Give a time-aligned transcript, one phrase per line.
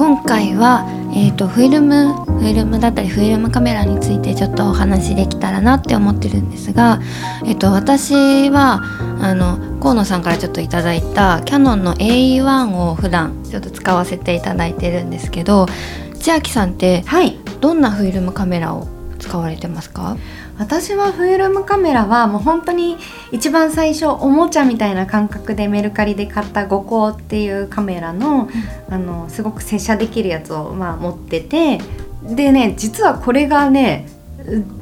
[0.00, 7.00] 今回はえっ、とフィルムフィルムだったりフィルムカメラについてちょっとお話できたらなって思ってるんですが
[7.44, 8.80] えっ、と私は
[9.20, 15.66] あの河野さんからちょっといただいたキヤノンの AE1 を普段ちょっと使わせていただいてるんですけど
[16.14, 17.38] 千秋さんってはい。
[17.60, 18.88] どんなフィルムカメラを
[19.30, 20.16] 使われてますか？
[20.58, 22.96] 私はフィルムカメラはもう本当に
[23.30, 28.48] 一番最初おもちゃみたいな感覚でメルカリで買った五光っていうカメラの,、
[28.88, 31.80] あのすごく接写できるやつを、まあ、持ってて。
[32.22, 34.06] でね実はこれがね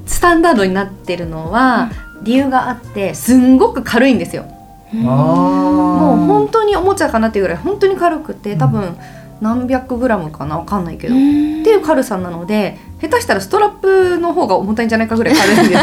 [0.06, 1.90] スタンダードになってるのは
[2.22, 4.44] 理由があってすんごく軽いんですよ。
[4.92, 8.96] もう本当におもちゃかなっていうぐらい本当に軽くて多分
[9.40, 10.58] 何百グラムかな？
[10.58, 11.22] わかんないけど、って
[11.70, 15.80] いう軽さなので下手したらストラップの方が重たいんじゃないかぐらい軽いんですよ。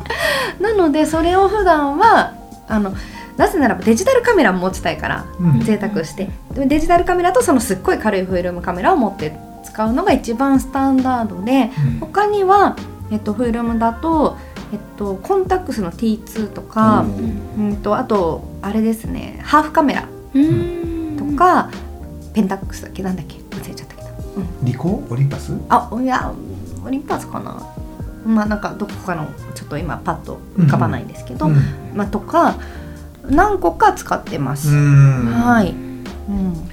[0.60, 2.32] なのでそれを普段は
[2.68, 2.94] あの
[3.36, 5.60] なぜならばデジタルカメラも持ちたいから、うん。
[5.60, 6.30] 贅沢して。
[6.54, 12.76] でデジタルカメラとそのすっごい軽いフィルムカメラを持って使うのが一番スタンダードで他には、
[13.10, 14.36] えっと、フィルムだと、
[14.72, 17.04] えっと、コンタックスの T2 とか、
[17.58, 17.76] うん。
[17.78, 21.16] とあとあれですねハーフカメラうん。
[21.18, 21.70] とか、
[22.32, 23.02] ペンタックスだっけ？
[23.02, 23.38] なんだっけ？
[23.56, 23.93] 忘れちゃった
[24.62, 25.02] リコ？
[25.10, 25.52] オリンパス？
[25.68, 26.32] あいや
[26.84, 27.62] オリンパスかな。
[28.26, 31.56] まあなんかどこかのちょっと今パッと浮かばないんですけど、うん。
[31.94, 32.56] まあ、とか
[33.28, 35.26] 何個か使ってます、うん。
[35.26, 35.72] はい、う
[36.32, 36.70] ん、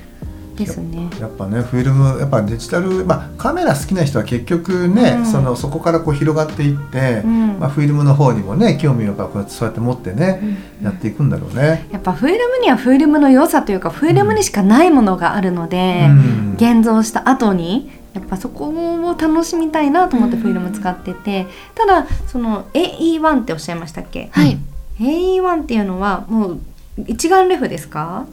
[0.66, 1.10] ですね。
[1.20, 5.26] やっぱねフィルムやっぱデジタル、まあ、カメラ好きな人は結局ね、うん。
[5.26, 7.60] そのそこからこう広がっていって、うん。
[7.60, 10.42] まあ、フィルムの方にもね興味をこうやってそうやって持ってね、
[10.84, 11.88] やっていくんだろうね。
[11.92, 16.54] やっぱフィルムにはフィルムの良さというかフィルムにしかないものがあるので、うん。
[16.56, 24.30] 現像した後にやっぱそこを楽しみたいなと思ってフィルム使ってて、ただその AE1 っておっしゃいましたっけ？
[24.34, 24.58] はい。
[25.00, 26.60] AE1 っていうのはもう
[27.08, 28.28] 一眼レフですか？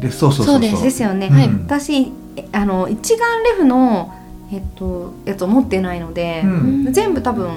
[0.00, 0.60] でそうそうそうそう。
[0.60, 4.14] ですですよね、はい私えあの一眼レフの、
[4.52, 6.92] えっと、やつを持ってないので、うん。
[6.92, 7.50] 全部多分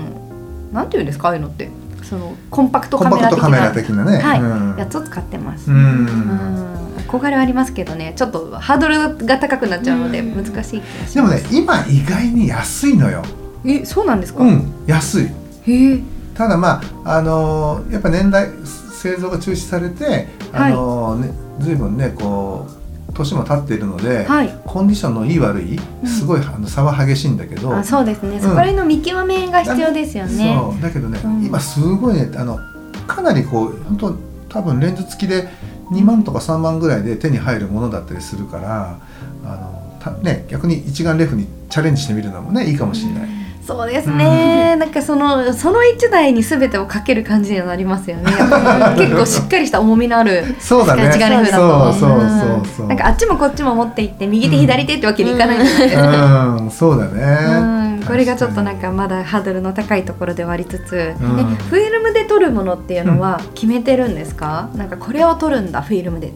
[0.74, 1.70] なんていうんですかああいうのって。
[2.04, 4.78] そのコンパクトカメラ的な的なね、はいうん。
[4.78, 6.06] やつを使ってます、ううん。
[6.06, 10.44] ん憧れはありますけどねちょっとハードルが高くなっちゃうのでうん。
[10.44, 11.16] 難しい気がします。
[11.16, 13.24] でもね今意外に安いのよ。
[13.64, 15.26] えそうなんですか、うん安い。
[15.68, 16.00] へえ。
[16.34, 18.50] ただまああのーやっぱ年代
[18.92, 22.68] 製造が中止されてあのーね随分ねこ
[23.10, 24.54] う年も経っているので、はい。
[24.66, 26.08] コンディションのいい悪いうん。
[26.08, 30.56] すごいあの差は激しいんだけど、あそうですね、そこら辺の見極めが必要ですよね。
[30.58, 31.46] そうだけどね、うん。
[31.46, 32.60] 今すごいねあの
[33.08, 34.14] かなりこう本当
[34.50, 35.50] 多分レンズ付きで
[35.92, 39.00] 2万とか3万ぐらいで手に入るものだったりするから
[39.44, 43.41] あのたね逆に一眼レフにチャレンジしてみるのもねいいかもしれない。
[43.72, 48.26] そうですね、なんかそのその一台に全てをかける感じにはなりますよね。
[48.98, 51.08] 結構しっかりした重みのあるそうだね。
[51.08, 52.30] 一眼レフだとそうそうそう
[52.78, 52.88] そう。
[52.88, 55.96] なんかあっちもこっちも持っていって右手左手ってわけにいかないじゃないで。
[55.96, 58.02] すか、うん、そうだね。
[58.02, 61.40] うん、これがちょっとなんかまだハードルの高いところではありつつ、うん。
[61.40, 66.34] えフィルムで撮るものっていうのは決めてるんですか、なんかこれを撮るんだフィルムで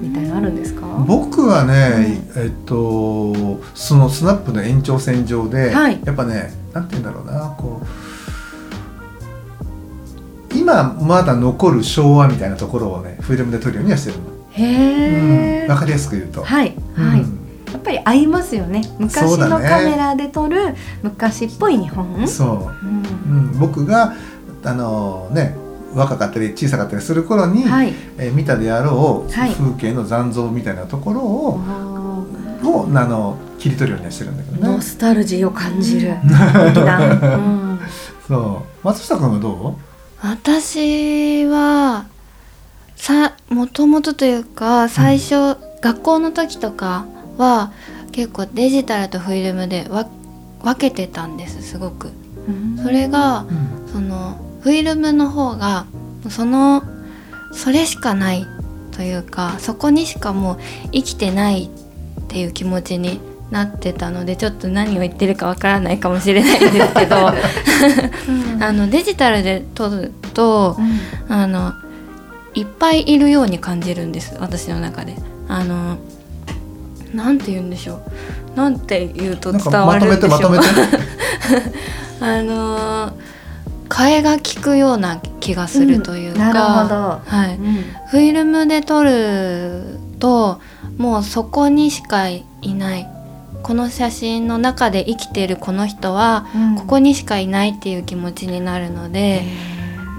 [0.00, 6.00] みたいなのあるんですか、僕はね、えっとそのスナップの延長線上で、はい。
[6.04, 7.86] やっぱねなんて言うんだろうなこう
[10.56, 14.24] 今まだ残る昭和みたいなところをねフィルムで撮るようにはしてるの。
[14.52, 15.70] へえ、うん。
[15.70, 16.42] わかりやすく言うと。
[16.42, 16.74] はい。
[16.96, 17.08] うん。
[17.08, 17.26] はい、や
[17.78, 18.82] っぱり合いますよね。
[18.98, 22.26] 昔のカメラで撮る昔っぽい日本。
[22.26, 22.86] そう。
[22.86, 23.02] う、ん。
[23.52, 24.14] うん、僕が
[24.64, 25.56] あのね
[25.94, 27.92] 若かったり小さかったりする頃に、はい。
[28.18, 29.52] えー見たであろうはい。
[29.52, 34.68] 風景の残像みたいなところを、あをあの切り取るようにはしてるんだけどね。
[34.68, 36.14] ーノスタルジーを感じる。
[36.22, 37.80] うん。
[38.28, 38.86] そう。
[38.86, 39.76] 松下君はど
[40.22, 40.26] う？
[40.26, 42.04] 私は
[42.96, 47.06] さもともとというか最初、学校の時とか
[47.38, 47.72] は
[48.12, 50.06] 結構デジタルとフィルムでわ
[50.62, 52.10] 分けてたんですすごく。
[52.82, 53.92] それがうん。
[53.92, 55.86] そのフィルムの方が
[56.28, 56.82] その
[57.52, 58.46] それしかない
[58.92, 60.58] というかそこにしかもう
[60.92, 61.70] 生きてないっ
[62.28, 63.20] ていう気持ちに
[63.50, 67.16] なってたのでちょっと何を言ってるかわからないかもしれないんですけど
[68.60, 70.76] あのデジタルで撮ると
[71.28, 71.72] あの
[72.54, 75.16] いっぱいいるように感じるんです私の中で。
[75.50, 75.98] あの
[77.12, 78.00] なんて言うんでしょ
[78.54, 78.56] う。
[78.56, 80.60] なんて言うと伝わるんでしょう。
[82.20, 83.12] あの
[83.90, 86.40] 替えが利くような気がするというか、
[87.26, 87.74] はい、うん。
[88.08, 90.60] フィルムで撮ると
[90.96, 93.06] もうそこにしかいない。
[93.62, 96.76] この写真の中で生きてるこの人はうん。
[96.76, 99.42] ここにしかいないっていう気持ちになるので、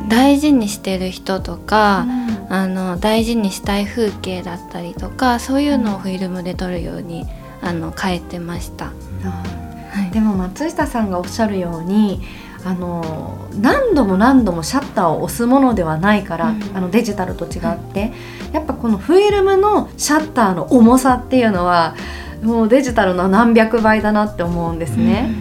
[0.09, 2.05] 大事にしてる人とか、
[2.49, 7.25] あの大事にしたい風景だったりとかそういうのをフィルムで撮るように
[7.61, 8.87] あの変えてました。
[8.87, 10.11] はい。
[10.11, 12.21] でも松下さんがおっしゃるように
[12.63, 16.63] あの何度も何度もシャッターを押すものではないから、うん。
[16.75, 18.11] あのデジタルと違って、
[18.53, 21.95] やっぱこのフィルムのシャッターの重さっていうのは
[22.43, 25.33] もうデジタルの何百倍だなって思うんですね、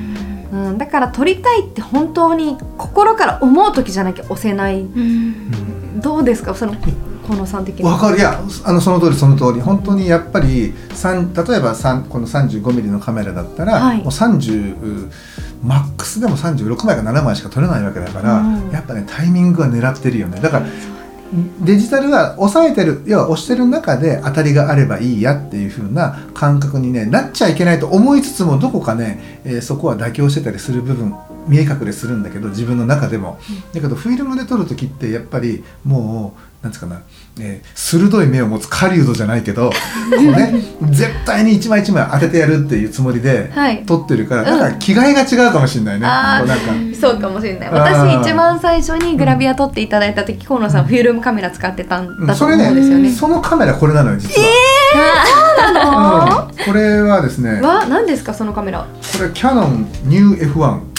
[0.53, 0.79] うん。
[0.79, 4.81] だから撮りたいって本当に心から思う時じゃなきゃ押せない。
[4.81, 6.01] うん。
[6.01, 6.55] どうですか？
[6.55, 6.75] その
[7.27, 7.85] 河野さん的に。
[7.85, 8.19] わかる。
[8.19, 9.61] いやあのその通りその通り。
[9.61, 13.99] 本当にやっぱり三例えば三この 35mm のカメラだったら、はい。
[13.99, 15.11] もう30
[15.63, 18.71] マックスでも36枚か7枚しか撮れないわけだから、うん。
[18.71, 20.41] やっぱねタイミングは狙ってるよね。
[20.41, 20.67] だから
[21.61, 31.15] デジタルは抑えてる要は押してる中で当たりがあればいいやっていう風な感覚に、ね、なっちゃいけないと思いつつもどこかね、えーそこは妥協してたりする部分
[31.47, 33.39] 見え隠れするんだけど自分の中でも、
[33.73, 37.03] だけどフィルムで撮る時ってやっぱりもうなんつうかな、
[37.41, 39.77] えー鋭い目を持つ狩人じゃないけどこ
[40.19, 40.53] う、ね、
[40.91, 43.83] 絶対に一枚一枚当ててやるっていうつもりではい。
[43.87, 44.47] 撮ってるから、うん。
[44.47, 46.01] だから着替えが違うかもしれないね。
[46.01, 46.55] うなんか。
[47.01, 47.71] そうかもしれない。
[47.71, 53.03] 私一番最初にグラビア撮っていただいた時河野さんフィルムカメラ使ってたんだとそれ思うんですよね。
[53.05, 54.49] ね、そのカメラこれなのよ実は。
[55.27, 56.49] そうなの？
[56.49, 56.65] うん。
[56.65, 58.85] これはですね、こわ何ですかそのカメラ。
[59.23, 60.90] れキャノンニュー F1。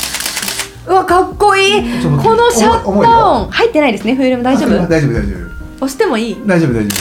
[0.88, 1.82] うわかっこいい。
[2.04, 3.52] このシャッター音。
[3.52, 4.44] 入ってないですねフィルム。
[4.44, 4.82] 大丈夫？
[4.82, 5.36] あ大丈夫大丈
[5.78, 6.38] 押してもいい？
[6.42, 6.96] 夫大丈夫大丈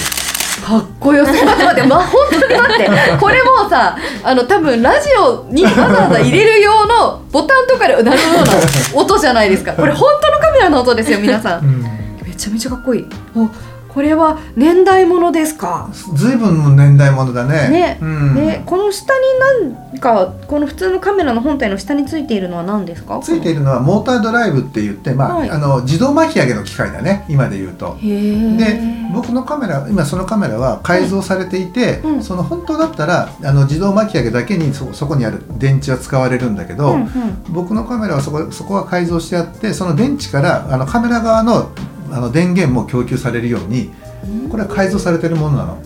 [0.61, 1.43] かっこよすぎ。
[1.43, 2.91] 待って待って、ま、本当に待って。
[3.19, 9.73] これもうさあの多分ラジオにわざわざ入れる用のボタンとかで鳴るような音じゃないですか。
[9.73, 11.61] これ本当のカメラの音ですよ皆さ夫。
[11.61, 11.81] うん。
[11.81, 11.83] ん。
[12.27, 13.07] めちゃめちゃかっこいい。
[13.35, 13.49] お
[13.95, 15.91] これは年代物ですか？
[16.15, 17.69] ずいぶんの年代物だね。
[17.69, 17.99] ね。
[18.01, 18.35] うん。
[18.35, 23.21] でこの下になんかこの普通のカメラの本体の下についているのは何ですか？
[23.23, 25.51] ついているのはモータードライブって言って、まあ、はい。
[25.51, 27.25] あの自動巻き上げの機械だね。
[27.29, 27.97] 今で言うと。
[28.01, 28.81] で
[29.13, 32.23] 僕のカメラ今そのカメラは改造されていて、うん。
[32.23, 37.09] その本当だったらあの自動巻き上げだけにそそこにある電池は使われるんだけど、うんうん。
[37.49, 41.73] 僕のカメラはそこそこは改造してあってその電池からあのカメラ側の
[42.13, 43.91] あの電源も供給されるように
[44.51, 45.83] これは改造されてるものなの。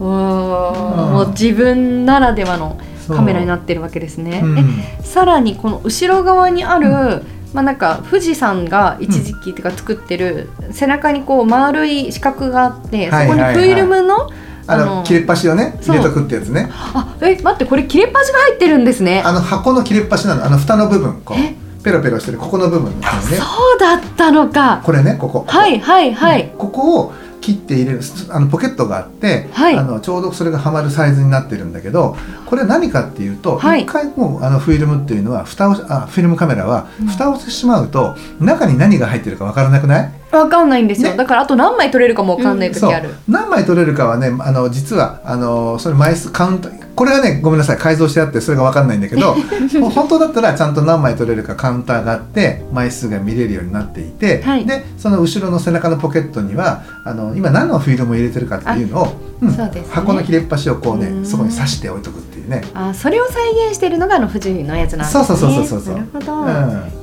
[0.00, 1.12] うん。
[1.12, 2.78] もう自分ならではの
[3.08, 4.40] カメラになってるわけですね。
[4.42, 4.58] うん。
[4.58, 7.22] えさらにこの後ろ側にある、
[7.52, 13.54] まあなんか富士山が一時期っていうか作ってる、背中にこう丸い四角があって、はいはいはい。
[13.54, 14.30] そこにフィルムの
[14.66, 16.68] あの切れっ端をね入れとくってやつね。
[16.70, 19.22] あえ待ってこれ切れっ端が入ってるんですね。
[19.24, 20.44] あの箱の切れっ端なの。
[20.44, 23.44] あの蓋の部分こえうペロペロしてるここの部分ですよね。
[23.44, 24.82] そうだったのか。
[24.84, 25.44] これねここ。
[25.46, 26.52] はいはいはい。
[26.58, 28.00] ここを切って入れる。
[28.28, 29.76] あのポケットがあって、はい。
[29.76, 33.86] あのちょうどそれがはまるサイズになってるんだけどこれは何かっていうと、一はい。
[33.86, 37.06] 回もうあのフィルムっていうのは蓋をあフィルムカメラはうん。
[37.06, 40.12] 蓋をしてしまうと、中に何が入ってるかわからなくない？
[40.32, 41.12] わかんないんですよ。
[41.12, 41.16] ね。
[41.16, 43.14] だからあと何枚撮れるかもわかんない時ある。
[43.26, 46.68] 何枚取れるかはねあの実はあのそれ枚数カウント
[47.00, 49.34] これはねごめんなさい改造してあってそれが分かんないんだけど
[49.94, 59.46] 本当だったらちゃんと何枚取れるかカウンターがあって枚数が見れるようになっていて、はいでその後ろの背中のポケットにはあの今何のフィルムを入れてるかっていうのを、う
[59.88, 62.60] 箱の切れっ端をこうねうんそこに刺して置いとくっていうね。
[62.74, 65.24] あそれを再現しているのがあの富士のやつなんですね。
[65.24, 66.40] そうそうそうそうそうなるほど。
[66.40, 66.46] うん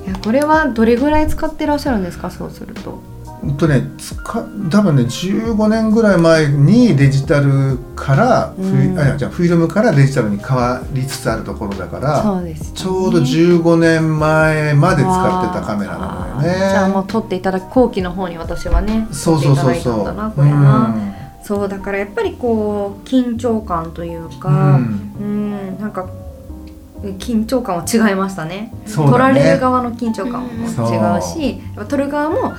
[0.06, 3.02] いやこれはどれぐらい使ってらっしゃるんですかそうすると。
[3.58, 12.72] とねつか多分ね15年ぐらい前にデジタルからフィ,、うんあじゃあフィルムからデジタルに変わりつつあるところだからそうです、ね。
[12.74, 17.06] ちょうど15年前まで使ってたカメラなのよわあじゃあもね。
[17.08, 19.94] う撮っていただく後期の方に私はねそうそうそう撮そう。
[19.94, 26.10] っていただいたんそうだからやっぱりこう緊張感といううかんうんなんか
[27.20, 29.60] 緊張感は違いましたねそうだ撮られるね。
[29.60, 32.54] 側の緊張感もうん違うし、やっぱ撮る側も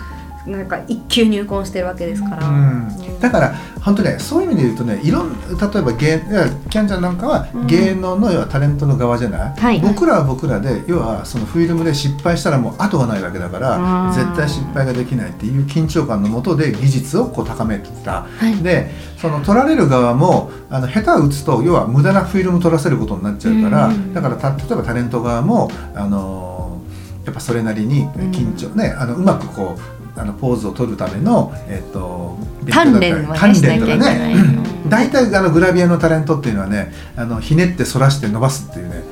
[0.49, 3.21] なんか一級入魂してるわけですから、うん。
[3.21, 6.23] だから本当ねそういう意味で言うとねいろん例えば芸
[6.71, 7.67] キャンちゃんなんかはうん。
[7.67, 9.81] 芸能の要はタレントの側じゃない、はい。
[9.81, 13.77] 僕らは僕らで要はそのフィルムで失敗したらもう後がないわけだから
[14.09, 18.63] うん絶対失敗ができないっていう緊張感のもとで技術をこう高めてた、はい。
[18.63, 24.15] でその撮られる側もあの下手を打つと要は無駄なフィルム撮らせることになっちゃうから、うん。
[24.15, 26.81] だからた例えばタレント側もあの
[27.25, 34.35] やっぱそれなりに緊張、ねあのうまくこうあのポーズを取るための、えっと鍛錬はね鍛錬とかしなきゃいけないね。
[34.35, 39.03] うん大体あのグラビアのタレントっていうのはねあのひねって反らして伸ばすっていうね。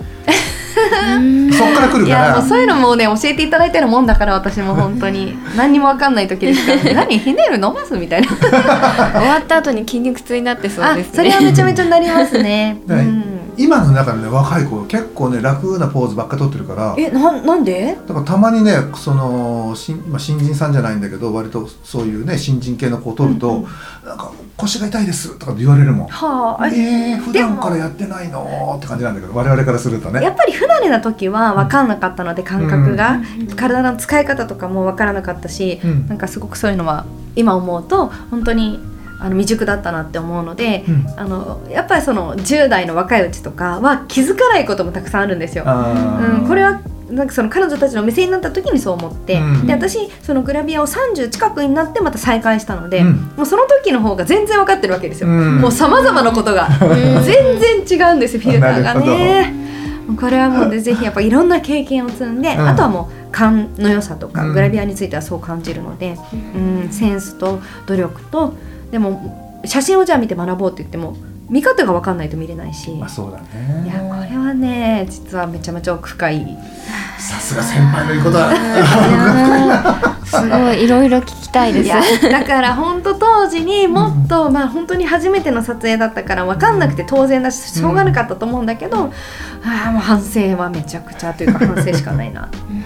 [1.57, 2.27] そっから来るいから。
[2.27, 5.37] やもうそういうのもね教えていただいてるもんだから私も本当に。
[5.57, 8.29] 何にも分かんない時ですから、ね、何ひねる伸ばすみたいな。
[8.39, 11.13] 終わった後に筋肉痛になってそうあですね。
[11.15, 13.05] それはめちゃめちゃなりますね、う はい。
[13.05, 17.97] ん、今の中でね若い子結構ね楽なポーズばっか撮ってるからえななんで？
[18.07, 23.67] だからたまにねその新,、まあ、新人さんじゃないんだけど割とそういうね新人系の子を撮ると、うんうん
[24.07, 26.07] なんか腰が痛いですとかって言われるもん。
[26.07, 30.23] はあえー、普段からやってないのって感じなんだけど我々からするとね。
[30.23, 36.07] やっぱり不慣れな時は分かんなかったので感覚が、うん体の使い方とかも分からなかったし、うん。
[36.07, 38.79] なんかすごくそういうのは今思うと本当に
[39.19, 41.07] あの未熟だったなって思うので、うん。
[41.17, 45.65] あのやっぱりその10代の若いうちとかは気づかないこともたくさんあるんですよ。
[45.65, 46.81] うん、これは
[47.11, 49.67] なんかその彼女たちの目線になった時にそう思って、うん。
[49.67, 53.13] で私そのグラビアを30近くになってまた再開したので、うん。
[53.37, 55.61] もうその時の方が全然分かってるわけですよ、うん。
[55.61, 56.69] もうさまざまなことが。
[57.25, 59.53] 全然違うんですフィルターがね。
[60.07, 62.69] もうこれはもうねぜひやっぱいろんな経験を積んで、うん。
[62.69, 64.53] あとはもう勘の良さとか、うん。
[64.53, 66.17] グラビアについてはそう感じるので、
[66.55, 68.55] うん、センスと努力と
[68.91, 71.17] でも写真をじゃあ見て学ぼうって言っても
[71.49, 72.91] 見方が分かんないと見れないし。
[72.91, 74.09] まあそうだいやね。
[74.09, 76.59] これはね実はめちゃめちゃ奥深い
[77.19, 80.17] さすが先輩の言うことだ。
[80.27, 89.13] すごいいろいろ聞きたいですいやだから本当当時にもっと、まあ本当に初めての撮影だったから分かんなくて当然だししょうがなかったと思うんだけど、
[89.65, 92.85] ああもう反省はめちゃくちゃというか反省しかないな、 うん、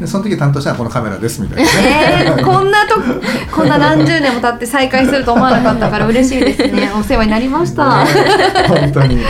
[0.00, 2.24] でその時担当したのはこのカメラですみたいなね。
[2.38, 2.94] えー、こんなと
[3.54, 8.04] こんな何十年も経って再会すると思わなかったから嬉しいですね お世話になりました。
[8.68, 9.16] 本当に。
[9.16, 9.22] ね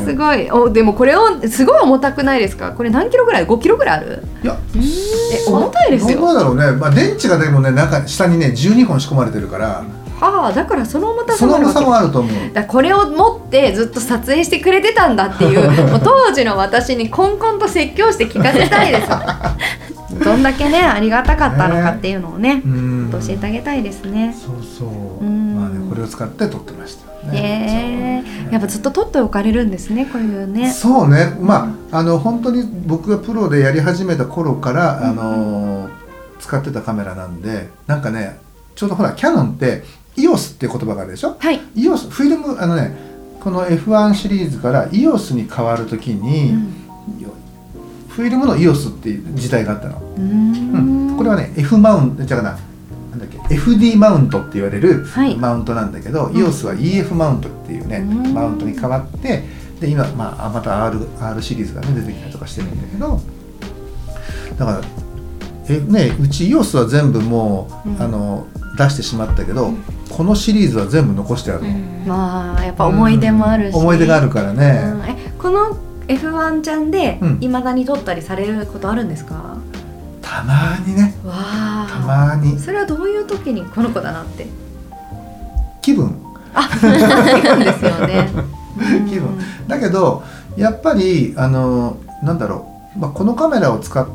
[0.00, 2.72] えすごいおでもこれをすごい重たくないですか？
[2.72, 4.22] これ何キロぐらい？5キロぐらいある？
[4.42, 6.70] いやえ重たいですよどうだろうね。
[6.72, 9.82] まあ電池がでもね中下にね12本仕込まれてるから、
[10.20, 12.52] はあだからその重たさその重さもあるわけもあると思う。
[12.52, 19.08] だこれを持ってずっと撮影してくれてたんだっていう当時の私にこんこんと説教して聞かせたいです
[20.22, 23.10] どんだけねありがたかったのかっていうのをねうん。
[23.12, 24.34] 教えてあげたいですね。
[24.34, 25.24] そうそう。
[25.24, 25.56] うん。
[25.56, 28.22] まあねこれを使って撮ってましたね。
[28.50, 28.52] え。
[28.52, 30.70] やっぱずっと撮っておかれるんですねこういうね。
[30.70, 35.88] そうね、まあ、あの本当に僕がプロでやり始めた頃から、あの
[36.40, 38.38] 使ってたカメラなんでなんかね
[38.74, 39.82] ちょうどほらキヤノンって
[40.16, 41.36] EOS っていう言葉があるでしょ？
[41.38, 41.58] はい。
[41.74, 42.94] EOS フィルムあのね
[43.40, 46.54] この F1 シリーズから EOS に変わる時に、
[48.14, 51.14] フィルムの EOS っていう時代があったの、ううん。
[51.14, 51.16] ん。
[51.16, 52.58] これはね F マウントじゃあな
[53.10, 55.36] なんだっけ FD マウントって言われるはい。
[55.36, 58.32] マウントなんだけど、EOS は EF マウントっていうね、うん。
[58.34, 59.42] マウントに変わって
[59.80, 63.20] で今、まあ、また R, R シリーズが、ね、出てきたりとかしてるんだけど
[64.58, 64.80] だから
[65.68, 68.02] え、ね、うち EOS は全部もう、うん。
[68.02, 69.72] あの出してしまったけど、
[70.10, 71.68] このシリーズは全部残してあるの、
[72.06, 74.92] まあやっぱ思い出もあるし、思い出があるからうね、
[75.38, 75.76] この
[76.08, 77.38] F1 ちゃんでうん。
[77.40, 79.56] いまだに撮ったりされることあるんですか、
[80.22, 81.14] たまにね。
[81.24, 81.86] わあ。
[81.90, 82.58] たまに。
[82.58, 84.46] それはどういう時にこの子だなって？
[85.82, 86.16] 気分。
[86.54, 88.28] あ気分ですよね。
[89.08, 89.38] 気分。
[89.68, 90.22] だけど
[90.56, 94.08] やっぱりあのなんだろう、まあ、このカメラを使う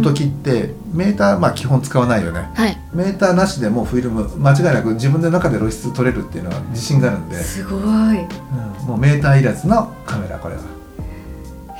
[0.00, 2.48] 時って、メーターまあ基本使わないよね。
[2.54, 2.78] はい。
[2.94, 7.80] メーターなしでもフィルム間違いなく自分の中で露出取れるっていうのは自信があるんで、すごい。
[7.80, 7.86] うん。
[8.86, 10.60] もうメーターいらずのカメラこれは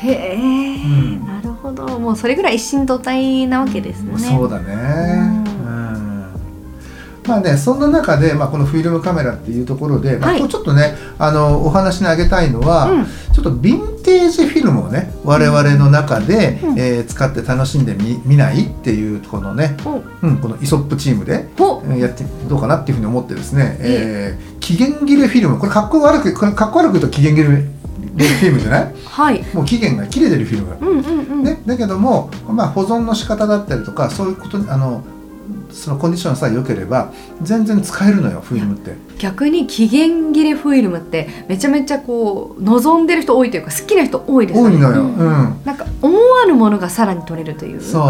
[0.03, 1.27] へえ、ん。
[1.27, 1.99] なるほど。
[1.99, 4.19] もうそれぐらい一心同体なわけですね。
[4.19, 4.75] そうだね。
[4.75, 6.13] ううん。
[7.27, 10.39] まあねそんな中で、まあ、このフィルムカメラっていうところで、まあはい。
[10.39, 13.05] 今日ちょっとねあのお話にあげたいのは、うん。
[13.05, 16.79] ちょっとヴィンテージフィルムをね我々の中で、うん。
[16.79, 20.03] えー使って楽しんでみ見ないっていうこのね、お。
[20.27, 21.49] うん、このイソップチームで
[21.99, 25.59] やってどうかなっていうふうに思ってですね、えー期限切れフィルム。
[25.59, 27.49] これかっこ悪くこれかっこ悪く言うと期限切れ
[28.17, 28.95] フィルムじゃない？
[29.05, 29.45] はい。
[29.55, 35.03] もう期限が切れてるフィルム、うんうんうん、ね、だけども、まあ、保存の仕方だったりとかそういうことあの
[35.71, 38.95] そのコンディションさえ良ければ全然使えるのよフィルムって。
[39.19, 44.75] 逆に期限切れフィルムってめちゃめちゃこう望んでる人多いというか好きな人多いですよね。
[44.75, 45.17] 多いのよ、うん。
[45.17, 47.81] うんなんか思わぬものがさらに取れるという。
[47.81, 48.01] そ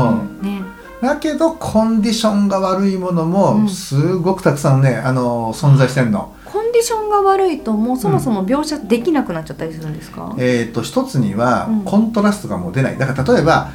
[0.42, 0.44] う。
[0.44, 0.62] ね。
[1.00, 3.30] だけどコンディションが悪いものうん。
[3.30, 6.35] もすごくたくさんね、あの存在してるの。
[6.42, 6.42] コン
[6.73, 11.85] ンディションが悪いともうそもそも描写できなくなっちゃったりするんですか、えー、と一つにはうん。
[11.85, 12.99] コントラストがもう出ない。
[12.99, 13.71] だから例えば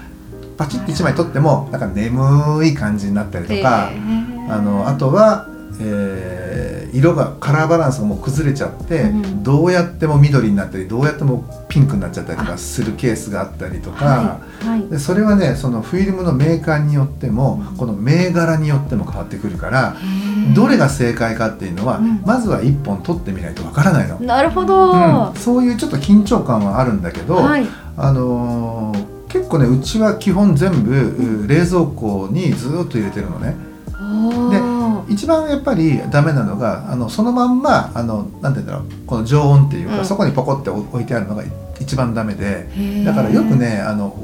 [0.57, 4.51] パチッて1枚取ってもなんか眠い感じになったりとか、へー。
[4.51, 5.47] あのあとは、
[5.79, 6.36] えー
[6.93, 9.43] 色がカラーバランスがもう崩れちゃって、うん。
[9.43, 14.67] どうやっても緑になったりどうやってもピンクになっちゃったりとかするケースがあったりとか、はい。
[14.67, 14.89] はい。
[14.89, 19.95] でそれはねそのフィルムのメーカーによってもこの銘柄によっても変わってくるから
[20.55, 22.21] どれが正解かっていうのは、うん。
[22.25, 24.19] まずは1本取ってみないとわからないの。
[24.19, 27.65] なるほど、うん、そういうちょっと緊張感はあるんだけど、はい。
[27.97, 33.55] あのー結構ねうちは基本全部う冷蔵庫にずーっと入れてるのね。
[33.91, 34.51] おー
[35.09, 40.05] 一番やっぱりダメなのがあのそのまんまあのなんて言うんだろうこの常温っていうか、うん。
[40.05, 41.43] そこにポコって置いてあるのが
[41.79, 42.67] 一番ダメで
[43.05, 44.15] だからよくねあの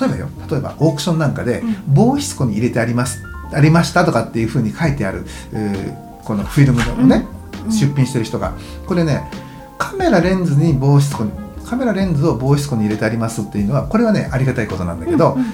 [0.00, 1.76] 例えばよ例えばオークションなんかでうん。
[1.88, 7.26] 防湿庫に入れてありますありましたとかっていうふうに書いてあるうーこのフィルムのね、
[7.64, 7.72] うん。
[7.72, 8.52] 出品してる人が。
[8.86, 9.30] これね
[9.78, 11.30] カメラレンズに防湿庫に
[11.64, 15.46] カメラレンズを防湿庫に入れてありますっていうのはこれはねありがたいことなんだけど、うんうん。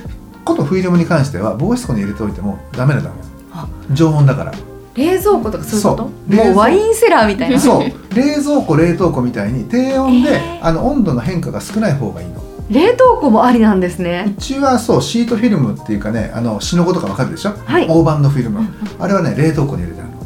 [0.44, 3.16] このフィルムに関しては防湿庫に入れておいてもダメなんだよ。
[3.52, 3.68] あ。
[3.92, 4.52] 常温だから
[4.96, 6.34] 冷蔵庫とかそういうこと？
[6.36, 7.58] もうワインセラーみたいな。
[7.58, 7.88] そう。
[8.14, 10.66] 冷蔵庫冷凍庫みたいに低温で、えー。
[10.66, 12.42] あの温度の変化が少ない方がいいの。
[12.70, 14.34] 冷凍庫もありなんですね。
[14.38, 17.86] うちはそうシートフィルムっていうかねあのシノゴとかわかるでしょ、はい。
[17.88, 18.72] 大判のフィルム、うんうん。
[18.98, 20.16] あれはね冷凍庫に入れてあるの、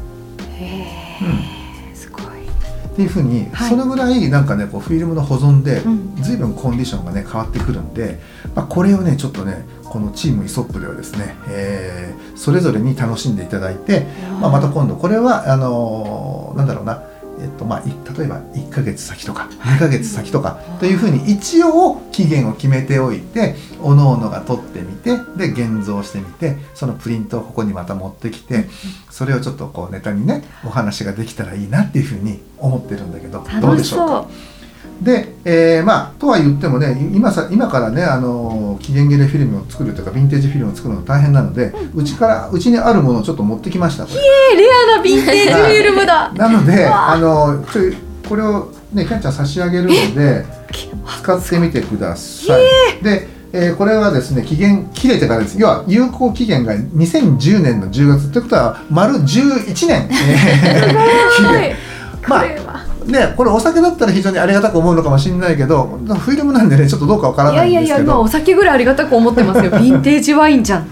[0.56, 0.86] へ
[1.22, 1.28] うん。
[1.90, 2.22] えすごい。
[2.22, 2.26] っ
[2.94, 3.70] ていうふうに、はい。
[3.70, 6.16] そのぐらいなんかねこうフィルムの保存でうん。
[6.22, 8.20] 随分コンディションがね変わってくるんで、
[8.58, 14.06] まあ、これをねちょっとねこのチームイソップではですね、えーそれぞれに楽しんでいただいて、
[14.40, 17.02] まあ、また今度これはあのーなんだろうな
[17.40, 28.66] えっとまあ、い例えば1ヶ月先とか2ヶ月先とかというふうに一応期限を決めておいておのおのが取ってみてで現像してみてそのプリントをここにまた持ってきて
[29.10, 34.28] それをちょっとこうネタにねお話ができたらいいなっていうふうに思ってるんだけどどうでしょうか？
[35.02, 44.16] で、えーまあとは言ってもね今さ今からねあの期限切れフィルムを作るというかヴィンテージフィルムを作るの大変なのでうちからうちにあるものをちょっと持ってきましたこれ。
[44.16, 46.32] えーレアなヴィンテージフィルムだ。
[46.32, 47.64] なのでわああの
[48.28, 50.44] これをねキャンちゃん差し上げるので
[51.22, 53.04] 使ってみてください。
[53.04, 55.58] で、えーこれはですね期限切れてからです。
[55.60, 61.76] 要は有効期限が2010年の10月ということは丸11年、えー 期限。
[62.28, 62.44] まあ
[63.08, 69.70] ね、これお酒だったら非常にありがたく思うのかもしれないけどフィルムなんでねちょっとどうかわからいないんですけやいやいや今どお酒ぐらいありがたく思ってますよ。
[69.72, 70.86] ヴィンテージワインじゃん。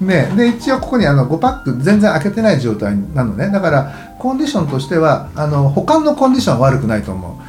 [0.00, 3.48] ね、で一応ここにあの5パック全然開けてない状態なのね。
[3.50, 7.40] だからコンディションとしてはあの他のコンディションは悪くないと思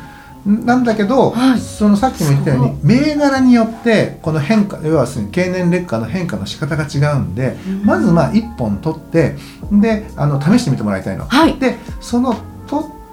[0.45, 0.49] う。
[0.49, 1.59] んなんだけど、はい。
[1.59, 7.85] そのさっきも言ったように銘柄によってこの変化要はですね経年劣化の変化の仕方が違うんで、うん。
[7.85, 9.35] まずまあ1本取って
[9.71, 11.25] であの試してみてもらいたいの。
[11.25, 11.57] はい。
[11.59, 12.35] でその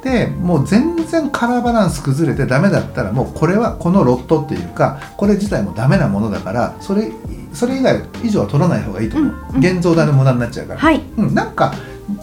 [0.05, 7.11] てもう全然カラーバランス崩れてダメだったらもうこれはこのロットっていうかこれ自体もダメなものだからそれ
[7.55, 9.65] それ以外以上は取らない方がいいと思う、うんうん。
[9.65, 11.01] 現像代の無駄になっちゃうから、はい。
[11.17, 11.75] うん、なんか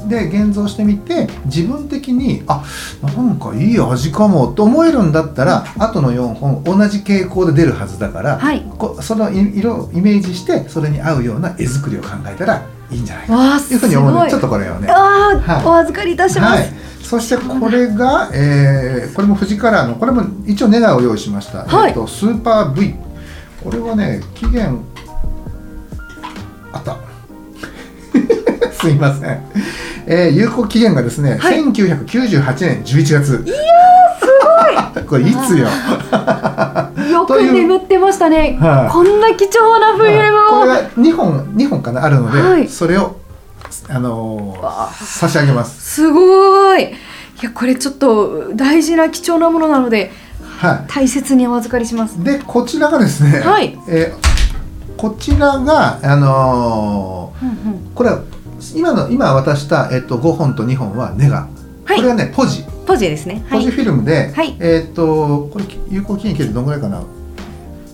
[0.08, 2.64] で現像してみて自分的にあ
[3.02, 8.62] なんかいい味かもと思えるんだったら後の4本同じ傾向で出るはずだから、はい。
[8.78, 14.88] こそのい色をイメージしてそれに合うような絵作りを考えたらいいんじゃないかというふうに思うのでちょっとこれをね。
[14.88, 15.66] はい。
[15.66, 16.74] お預かりいたします、はい、
[17.12, 21.90] そしてこれが、えーこれも富士カラーのこれも一応ネガを用意しました、はい。
[21.90, 22.96] えっとスーパー V
[23.62, 24.80] これはね期限
[26.72, 26.96] あった。
[28.72, 29.44] すいません、
[30.08, 31.62] えー有効期限がですね、はい。
[31.62, 33.44] 1998年11月。
[33.46, 33.56] いや
[34.18, 34.26] す
[34.96, 35.04] ごい。
[35.04, 35.68] これいつよ。
[37.12, 38.90] よく眠ってましたね、はい。
[38.90, 42.70] こんな貴重なフィルムを、これが2本2本かなあるので、はい。
[42.70, 43.18] それを
[43.94, 44.58] あの
[45.04, 45.96] 差し上げます。
[45.96, 46.84] すごい。
[46.84, 50.12] いやこれちょっと大事な貴重なものなので
[50.60, 50.92] はい。
[50.92, 52.24] 大切にお預かりします。
[52.24, 53.78] でこちらがですね、はい。
[53.88, 54.32] えー
[54.98, 57.56] こちらがあのうんうん。
[57.92, 58.22] ーこれは
[58.76, 61.48] 今の今渡した、えっと5本と2本はネガ、
[61.86, 61.98] はい。
[61.98, 62.64] これはねポジ。
[62.86, 63.44] ポジですね。
[63.50, 63.60] はい。
[63.60, 64.56] ポジフィルムで、はい。
[64.60, 67.02] えっとこれ有効期限切れてどのぐらいかな。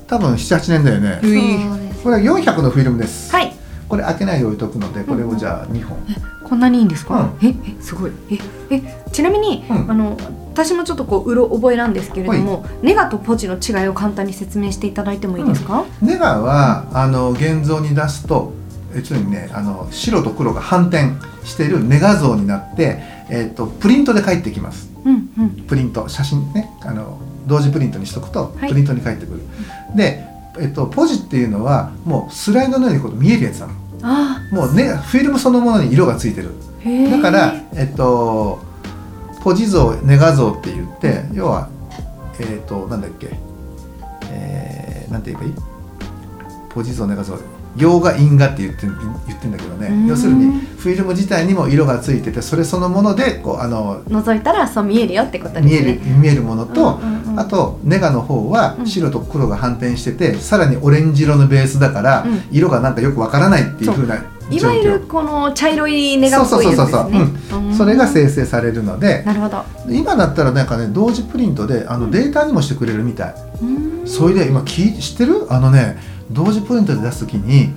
[0.08, 1.20] 多分78年だよね。
[1.24, 1.64] うい。
[1.64, 2.04] そうです。
[2.04, 3.57] これは400のフィルムです、はい
[3.88, 5.98] これ開けないで置いとくのでこれをじゃあ2本、
[6.44, 8.12] こんなにいいんですか、うええすごい。
[8.32, 8.38] え
[8.70, 9.92] えちなみに、うん。
[9.92, 10.18] あの
[10.54, 18.54] 私もちょっとこううろ覚えなんですけれどもネガとポジの違いを簡単に説明していただいてもいいですか、ネガはあの現像に出すと
[18.96, 21.12] えつまりねあの白と黒が反転
[21.44, 24.90] しているネガ像になって、えっとプリントで返ってきます。
[25.06, 25.50] うんうん。
[25.68, 28.70] プリント写真ねあの同時プリントにしとくとはい。
[28.70, 29.42] プリントに返ってくる、
[29.96, 30.27] で、
[30.60, 33.74] えっと、ポジっていうのはもうスライドのようにこう見えるやつなの。
[34.04, 36.52] あもうねフィルムそのものに色がついてる。
[37.12, 38.60] だから、えっと、
[39.40, 41.70] ポポジ像ネガ像って言って要は
[42.40, 43.30] えっ、ー、となんだっけ。
[44.30, 45.54] えー、なんて言えばいい？
[46.70, 47.38] ポジ像ネガ像
[47.78, 48.88] 洋画因画って言って
[49.28, 50.06] 言ってんだけどね。
[50.08, 55.70] 要するにフィルム自体にも色がついててそれそのものでこうあの覗いたらそう見えるよってことですね。
[55.70, 64.08] 見える見えるものと、うんうんうん、あとネガの方は白と黒が反転してて、うん、さらにオレンジ色のベースだから、うん、色がなんかよくわからないっていうふう。
[64.08, 64.16] な
[64.50, 66.92] いわゆるこの茶色いネガっぽいですね。
[67.50, 69.62] そうん、それが生成されるのでなるほど。
[69.90, 73.36] 今だったらなんかね同時プリントであのデータにもしてくれるみたい、
[74.06, 75.48] それで今き知ってる？
[75.50, 75.98] あのね
[76.32, 77.74] 同時プリントで出す時に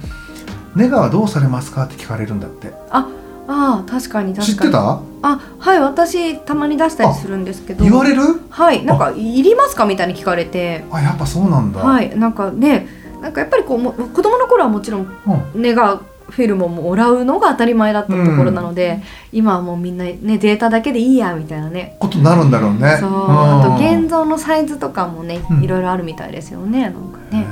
[0.75, 1.85] ネガはどうされますか？
[1.85, 2.73] って聞かれるんだって。
[2.91, 3.09] あ
[3.49, 4.59] あ確かに確かに。
[4.59, 5.03] 知ってた？
[5.23, 7.85] あはい私たまに出したりするんですけど。
[7.85, 8.23] 言われる？
[8.49, 9.87] はいなんかいりますか？
[9.87, 10.85] みたいに聞かれて。
[10.93, 11.81] あやっぱそうなんだ。
[11.81, 12.87] はいなんかね
[13.21, 15.09] なんかやっぱりこうも子供の頃はもちろん
[15.55, 19.01] ネガフィルムをもらうのが当たり前だったところなので、
[19.33, 21.97] うん、今はもうみんなねデータだけでいいやみたいなね。
[21.99, 22.99] ことになるんだろうね。
[23.01, 27.47] そうあと現像のサイズとかもね、いろいろあるみたいですよねなんかね。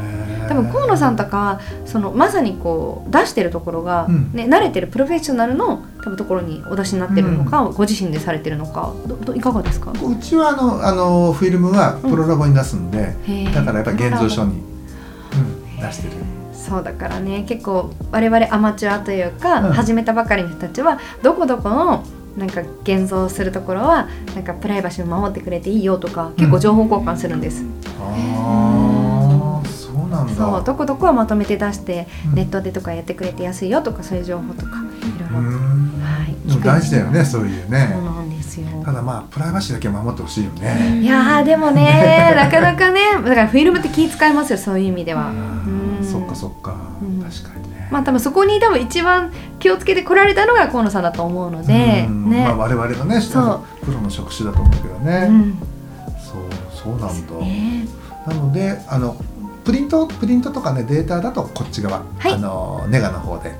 [0.48, 8.92] 多分河野さんとかそのまさにこう出してるところが、うん、ね、慣れてるプロフェッショナルの多分ところにお出しになってるのか、うん、ご自身でされてるのか
[9.24, 9.92] どいかがですか？
[9.92, 14.62] うちはあのあのフィルムはプロラボに出すんで、うん、だからやっぱ現像書に、
[15.80, 16.14] 出してる。
[16.52, 22.04] そうだからね結構我々アマチュアというか、始めたばかりの人たちはどこどこの
[22.36, 27.64] なんか現像するところはなんかプライバシーを守ってくれていいよとか結構情報交換するんです。
[30.24, 35.44] なんそうどこどこはまとめて出して、うん、ネットでとかやってくれて安いよとかそういう情報とかいろい。
[35.44, 35.50] ろ、
[36.00, 37.90] はい、大事だよねそういうね。
[37.92, 38.66] そうなんですよ。
[38.84, 41.00] ただまあプライバシーだけ守ってほしいよね。
[41.02, 45.32] いやでもね なかなかねだからフィルムって気遣いますよそういう意味では。
[46.02, 46.74] そっかそっか、
[47.22, 47.88] 確かにね。
[47.90, 52.08] まあ多分そこに多分一番気をつけてこられたのが河野さんだと思うので、ね。
[52.08, 53.78] まあ、我々のねそう。
[53.88, 55.58] プロの職種だと思うけどね、うん、
[56.18, 56.42] そう
[56.74, 57.86] そうなんだ、ね、
[58.26, 59.16] なのであの
[59.68, 63.54] プリントプリントとかねデータだとこっち側、はい、あのネガの方で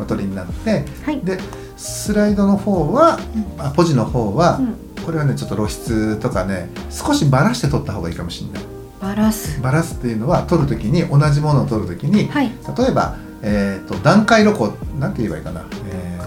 [0.00, 1.38] お取りになって、はい、で
[1.76, 3.18] スライドの方は、
[3.58, 8.62] うん、あポジの方は、うん、これはねちょっと露出とかね少しばらして取った方がいいかもしれない。
[9.02, 9.60] バラす。
[9.60, 16.18] バラすっていうのは取る時に同じものを取る時に、はい、例えば、えーと、段階露光なんて言えばいいかな、え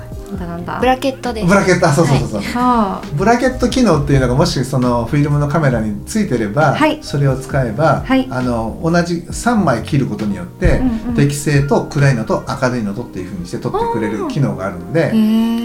[0.79, 1.47] ブラケットです。
[1.47, 15.11] ブラケットそうそうそうそう、はい、ブラケット機能っていうのがもしそのフィルムのカメラについてれば、はい、それを使えば、はい、あの同じ3枚切ることによって、うんうん、適正と暗いのと明るいのとっていうふうにして撮ってくれる機能があるので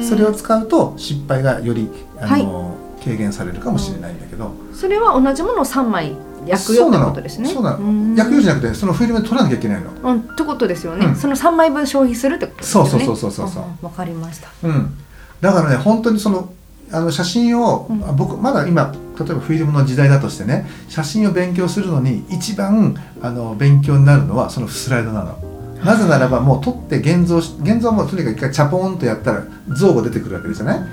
[0.02, 1.88] それを使うと失敗がより
[2.20, 4.52] あの、軽減されるかもしれないんだけど。
[4.72, 6.16] それは同じものを3枚
[6.48, 7.48] 焼くよってことですね。
[7.50, 8.16] そうなの。
[8.16, 9.90] 焼くよじゃなくてそのフィルムで取らなきゃいけないの？
[10.02, 12.90] うんってことですよね、うん、その3枚分消費するってことですよね。
[12.90, 14.48] そうそうそうそうそうわかりました。
[14.62, 14.94] うん。
[15.40, 16.52] だからね本当にその
[16.90, 25.38] あの写真を、うん、僕まだ今例えばフィルムの時代だとしてね写真を勉強するのに一番あの勉強になるのはそのスライドなの。
[25.84, 30.88] なぜならばもう撮って現像し現像もとにかく一回チャポンとやったら像が出てくるわけですよね。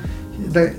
[0.52, 0.76] で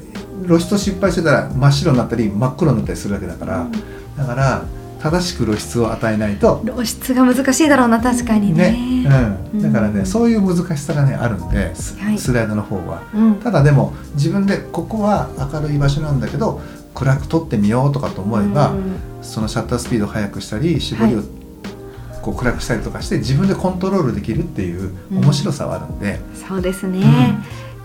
[0.47, 3.73] 露出失敗してたら真っ白になったり真っ黒になったりするわけだから、うん、
[4.17, 4.65] だから
[5.01, 6.63] 正しく露出を与えないと。
[6.65, 9.07] 露出が難しいだろうな確かにね、ね、
[9.55, 11.97] うん、だからね、うん、そういう難しさがねあるんでス
[12.33, 16.61] ライドの方は、うん、ただでも自分でここは明るい場所なんだけど
[16.95, 18.73] 暗く撮ってみようとかと思えば、
[19.21, 21.23] そのシャッタースピードを速くしたり絞りを
[22.23, 27.05] こう暗くしたりとかして自分でコントロールできるっていう面白さはあるんで、そうですね、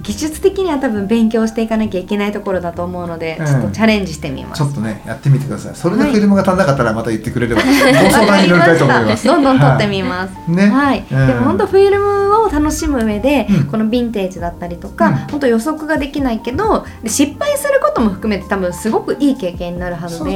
[0.01, 4.59] 技術的には多分勉強していかなきゃいけないところだと思うので、うん、ちょっとチャレンジしてみます。
[4.59, 5.75] ちょっとねやってみてください。
[5.75, 9.27] それでフィルムが足んなかったらまた言ってくれれば、はい、ご相談に乗りたいと思います。
[9.27, 20.31] どんどん撮ってみます、はい、ね、はい、うん、でも本当フィルムを楽しむ上で、うん、このヴィンテージだったりとか、うん、本当予測ができないけど失敗することも含めて多分すごくいい経験になるはずで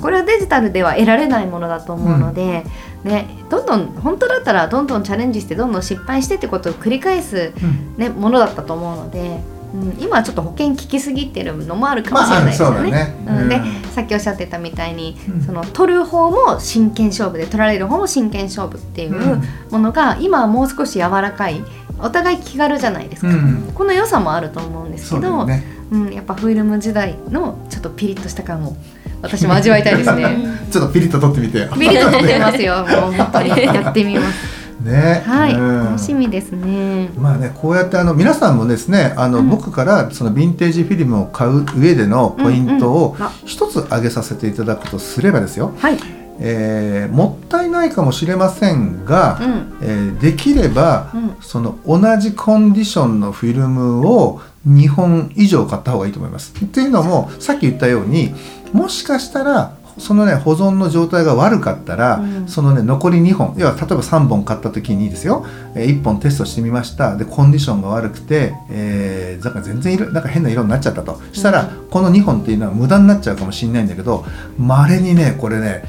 [0.00, 2.64] これはデジタルでは得られないものだと思うので、
[3.06, 7.52] ね、どんどん本当だったらどんどんチャレンジしてどんどん失敗してってことを繰り返す、
[7.96, 9.40] ねものだったと思うので。
[9.74, 13.14] うん、今はちょっと保険効きすぎてるのもあるかもしれないですよね。
[13.26, 13.42] まあ、ね。
[13.42, 21.62] うん、でさっきおっしゃってたみたいに、うん、その取る方も真剣勝負で取られる方も真剣勝負っていうものが、今はもう少し柔らかい
[21.98, 23.28] お互い気軽じゃないですか、
[23.74, 28.76] この良さもあると思うんですけどう、ね、うん、やっぱフィルム時代のちょっとピリッとした感を
[29.22, 30.36] 私も味わいたいですね。
[30.70, 31.68] ちょっとピリッと取ってみて。
[31.74, 32.76] ピリッと取ってますよ。
[32.88, 34.56] もう本当にやってみます。
[34.80, 37.10] ね、はい、うん、楽しみですね。
[37.18, 45.72] まあね、こうやってあの皆さんもですね、あの、うん、僕からそのヴィンテージフィルムを買う上でのポイントを一つ挙げさせていただくとすればですよ。
[45.78, 45.98] はい。
[46.38, 56.52] えー、もったいないかもしれませんが、うん、えー、できれば、うん、その同じコンディションのフィルムを2本以上買った方がいいと思います。
[56.64, 58.34] っていうのもさっき言ったように
[58.72, 67.16] もしかしたらそのね保存の状態が悪かったら、うん、そのね残り2本要は例えば3本買った時にですよ、えー、1本テストしてみました。
[67.16, 71.20] でコンディションが悪くて、えー、なんか全然色なんか変な色になっちゃったと。
[71.32, 74.24] したら、うん、この2本っていうのは無駄になっちゃうかもしれないんだけど
[74.58, 75.84] まれにねこれね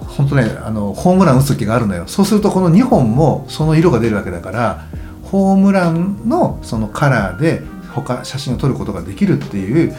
[0.00, 2.04] 本当ねあのホームラン打つ時があるのよ。
[2.08, 4.86] そうするとこの2本もその色が出るわけだから
[5.30, 7.62] ホームランのそのカラーで
[8.02, 9.94] 他写真を撮ることができるっていう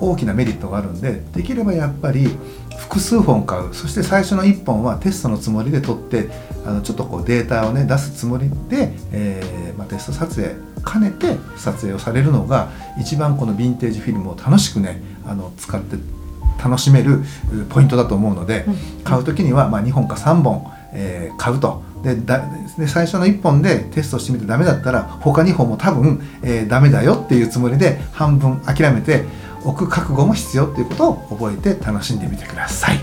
[0.00, 2.28] 大きなメリットがあるんでできればやっぱり
[2.78, 6.28] 複数本買うそして最初の1本はテストのつもりで撮って
[6.66, 10.54] あのちょっとこうデータをね出すつもりで、えー、まあ、テスト撮影
[10.84, 15.96] 兼ねて撮影をされるのが一番このヴィンテージフィルムを楽しくねあの使って
[16.62, 17.22] 楽しめる
[17.70, 18.64] ポイントだと思うので、
[19.02, 21.82] 買う時にはま2本か3本、えー、買うと。
[22.02, 22.44] でだ
[22.78, 29.24] で最初の1本でテストしてみてダメだったら他2本も多分、えー、ダメだよっていうつもりで半分諦めて
[29.64, 32.98] おく覚悟も必要っていうことを覚えて楽しんでみてください。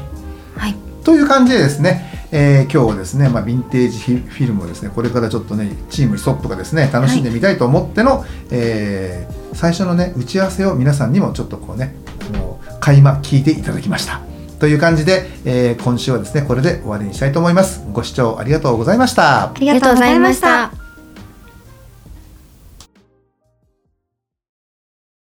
[0.57, 11.95] はい、という感じでですね、えー、今日はですね、まあ、ヴィンテージフィルムをですねこれからちょっとねチームストップがですね楽しんでみたいと思っての、はい、えー、最初のね打ち合わせを皆さんにもちょっとこうね
[12.33, 14.28] あの垣間聞いていただきました。
[14.59, 17.83] という感じで、えー、今週はですねこれで終わりにしたいと思います。
[17.91, 19.45] ご視聴ありがとうございました。
[19.45, 20.78] ありがとうございました。